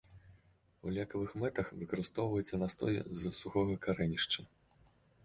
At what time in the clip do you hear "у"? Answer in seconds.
0.85-0.93